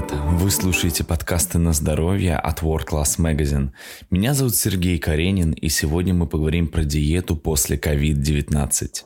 [0.00, 0.12] привет!
[0.40, 3.70] Вы слушаете подкасты на здоровье от World Class Magazine.
[4.10, 9.04] Меня зовут Сергей Каренин, и сегодня мы поговорим про диету после COVID-19.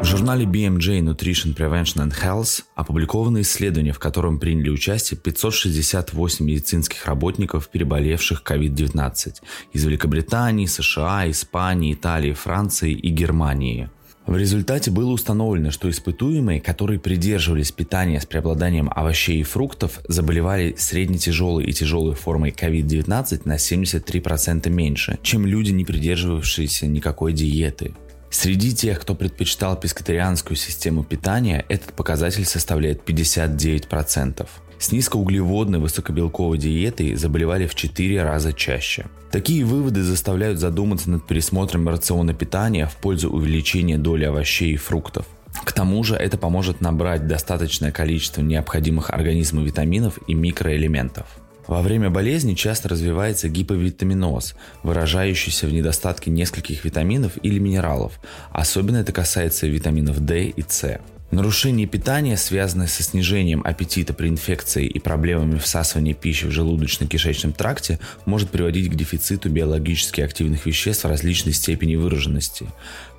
[0.00, 7.06] В журнале BMJ Nutrition Prevention and Health опубликовано исследование, в котором приняли участие 568 медицинских
[7.06, 9.34] работников, переболевших COVID-19
[9.72, 13.90] из Великобритании, США, Испании, Италии, Франции и Германии–
[14.26, 20.74] в результате было установлено, что испытуемые, которые придерживались питания с преобладанием овощей и фруктов, заболевали
[20.76, 27.94] средне-тяжелой и тяжелой формой COVID-19 на 73% меньше, чем люди, не придерживавшиеся никакой диеты.
[28.30, 34.46] Среди тех, кто предпочитал пескатарианскую систему питания, этот показатель составляет 59%.
[34.78, 39.06] С низкоуглеводной высокобелковой диетой заболевали в 4 раза чаще.
[39.30, 45.26] Такие выводы заставляют задуматься над пересмотром рациона питания в пользу увеличения доли овощей и фруктов.
[45.64, 51.26] К тому же это поможет набрать достаточное количество необходимых организму витаминов и микроэлементов.
[51.66, 58.20] Во время болезни часто развивается гиповитаминоз, выражающийся в недостатке нескольких витаминов или минералов.
[58.52, 61.00] Особенно это касается витаминов D и C.
[61.32, 67.98] Нарушение питания, связанное со снижением аппетита при инфекции и проблемами всасывания пищи в желудочно-кишечном тракте,
[68.26, 72.68] может приводить к дефициту биологически активных веществ различной степени выраженности.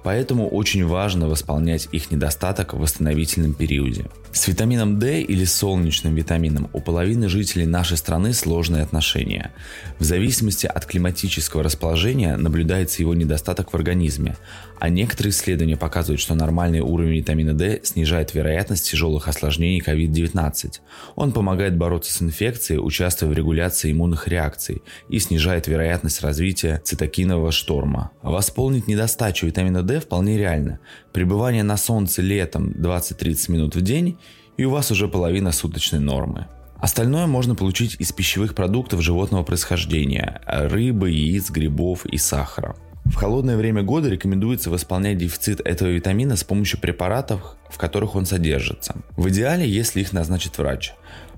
[0.07, 4.05] Поэтому очень важно восполнять их недостаток в восстановительном периоде.
[4.31, 9.51] С витамином D или солнечным витамином у половины жителей нашей страны сложные отношения.
[9.99, 14.37] В зависимости от климатического расположения наблюдается его недостаток в организме,
[14.79, 20.71] а некоторые исследования показывают, что нормальный уровень витамина D снижает вероятность тяжелых осложнений COVID-19.
[21.15, 27.51] Он помогает бороться с инфекцией, участвуя в регуляции иммунных реакций и снижает вероятность развития цитокинового
[27.51, 28.11] шторма.
[28.21, 30.79] Восполнить недостачу витамина D вполне реально.
[31.13, 34.17] Пребывание на солнце летом 20-30 минут в день
[34.57, 36.47] и у вас уже половина суточной нормы.
[36.79, 42.75] Остальное можно получить из пищевых продуктов животного происхождения– рыбы, яиц, грибов и сахара.
[43.05, 48.25] В холодное время года рекомендуется восполнять дефицит этого витамина с помощью препаратов, в которых он
[48.25, 48.95] содержится.
[49.15, 50.93] В идеале, если их назначит врач.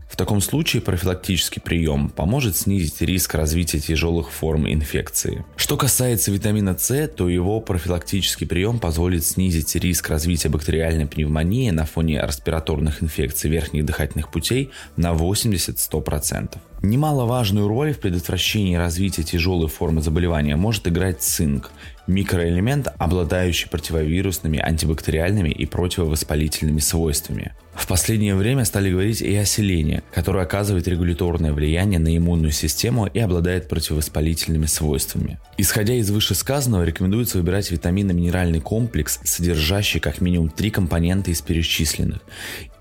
[0.10, 5.46] В таком случае профилактический прием поможет снизить риск развития тяжелых форм инфекции.
[5.56, 11.86] Что касается витамина С, то его профилактический прием позволит снизить риск развития бактериальной пневмонии на
[11.86, 16.58] фоне респираторных инфекций верхних дыхательных путей на 80-100%.
[16.82, 21.72] Немаловажную роль в предотвращении развития тяжелой формы заболевания может играть цинк,
[22.08, 27.54] микроэлемент, обладающий противовирусными, антибактериальными и противовоспалительными свойствами.
[27.80, 33.06] В последнее время стали говорить и о селении, которое оказывает регуляторное влияние на иммунную систему
[33.06, 35.40] и обладает противовоспалительными свойствами.
[35.58, 42.20] Исходя из вышесказанного, рекомендуется выбирать витаминно-минеральный комплекс, содержащий как минимум три компонента из перечисленных.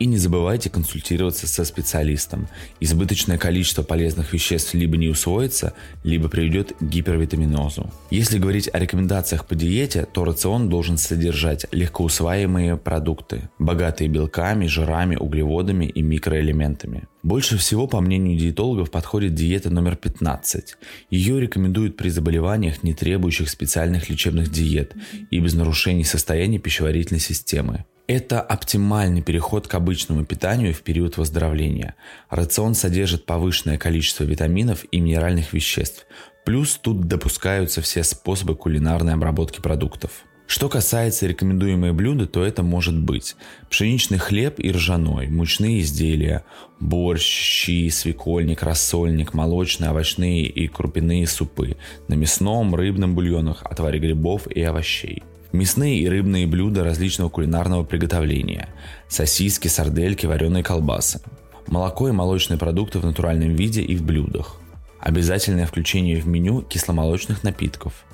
[0.00, 2.48] И не забывайте консультироваться со специалистом.
[2.80, 7.91] Избыточное количество полезных веществ либо не усвоится, либо приведет к гипервитаминозу.
[8.10, 15.16] Если говорить о рекомендациях по диете, то рацион должен содержать легкоусваиваемые продукты, богатые белками, жирами,
[15.16, 17.09] углеводами и микроэлементами.
[17.22, 20.77] Больше всего, по мнению диетологов, подходит диета номер 15.
[21.10, 24.94] Ее рекомендуют при заболеваниях, не требующих специальных лечебных диет
[25.31, 27.84] и без нарушений состояния пищеварительной системы.
[28.09, 31.95] Это оптимальный переход к обычному питанию в период выздоровления.
[32.31, 36.07] Рацион содержит повышенное количество витаминов и минеральных веществ.
[36.47, 40.25] Плюс тут допускаются все способы кулинарной обработки продуктов.
[40.47, 43.37] Что касается рекомендуемые блюда, то это может быть
[43.69, 46.47] пшеничный хлеб и ржаной, мучные изделия,
[46.81, 51.77] борщ, щи, свекольник, рассольник, молочные, овощные и крупяные супы
[52.09, 58.69] на мясном, рыбном бульонах, отваре грибов и овощей– Мясные и рыбные блюда различного кулинарного приготовления.
[59.09, 61.20] Сосиски, сардельки, вареные колбасы.
[61.66, 64.60] Молоко и молочные продукты в натуральном виде и в блюдах.
[65.00, 68.04] Обязательное включение в меню кисломолочных напитков.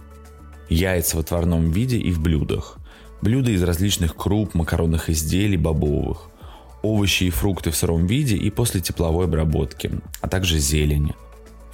[0.69, 2.79] Яйца в отварном виде и в блюдах.
[3.21, 6.31] Блюда из различных круп, макаронных изделий, бобовых.
[6.83, 9.91] Овощи и фрукты в сыром виде и после тепловой обработки,
[10.21, 11.15] а также зелень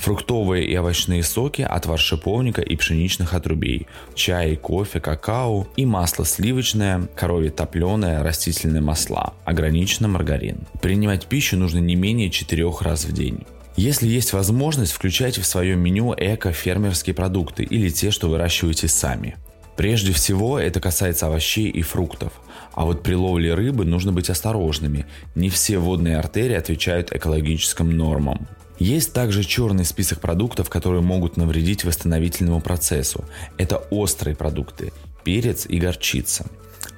[0.01, 7.09] фруктовые и овощные соки, отвар шиповника и пшеничных отрубей, чай, кофе, какао и масло сливочное,
[7.15, 10.67] коровье топленое, растительные масла, ограниченно маргарин.
[10.81, 13.45] Принимать пищу нужно не менее 4 раз в день.
[13.77, 19.37] Если есть возможность, включайте в свое меню эко-фермерские продукты или те, что выращиваете сами.
[19.77, 22.33] Прежде всего это касается овощей и фруктов.
[22.75, 25.07] А вот при ловле рыбы нужно быть осторожными.
[25.35, 28.47] Не все водные артерии отвечают экологическим нормам.
[28.81, 33.27] Есть также черный список продуктов, которые могут навредить восстановительному процессу.
[33.59, 34.93] Это острые продукты–
[35.23, 36.47] перец и горчица.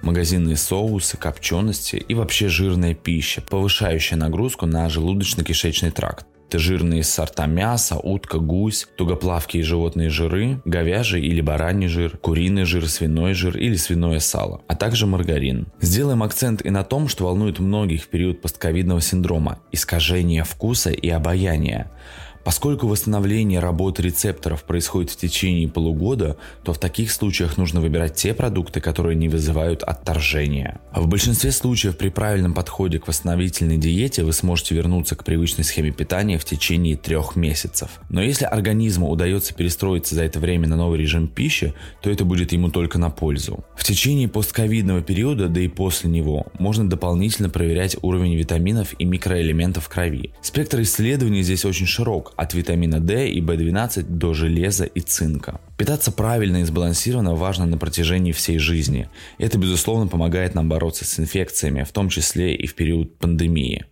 [0.01, 6.27] магазинные соусы, копчености и вообще жирная пища, повышающая нагрузку на желудочно-кишечный тракт.
[6.53, 12.87] Это жирные сорта мяса, утка, гусь, тугоплавкие животные жиры, говяжий или бараний жир, куриный жир,
[12.91, 15.69] свиной жир или свиное сало, а также маргарин.
[15.81, 21.09] Сделаем акцент и на том, что волнует многих в период постковидного синдрома– искажение вкуса и
[21.09, 21.91] обаяния.
[22.45, 28.35] Поскольку восстановление работы рецепторов происходит в течение полугода, то в таких случаях нужно выбирать те
[28.35, 30.81] продукты, которые не вызывают отторжения.
[30.95, 35.93] В большинстве случаев при правильном подходе к восстановительной диете вы сможете вернуться к привычной схеме
[35.93, 37.91] питания в течение трех месяцев.
[38.09, 42.53] Но если организму удается перестроиться за это время на новый режим пищи, то это будет
[42.53, 43.65] ему только на пользу.
[43.77, 49.85] В течение постковидного периода, да и после него, можно дополнительно проверять уровень витаминов и микроэлементов
[49.85, 50.33] в крови.
[50.43, 55.61] Спектр исследований здесь очень широк, от витамина D и B12 до железа и цинка.
[55.77, 59.09] Питаться правильно и сбалансированно важно на протяжении всей жизни.
[59.39, 63.87] Это, безусловно, помогает нам бороться с инфекциями, в том числе и в период пандемии.